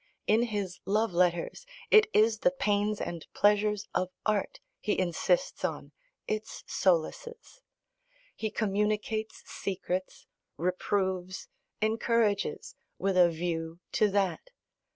[0.25, 5.91] In his love letters it is the pains and pleasures of art he insists on,
[6.27, 7.61] its solaces:
[8.35, 10.25] he communicates secrets,
[10.57, 11.49] reproves,
[11.83, 14.49] encourages, with a view to that.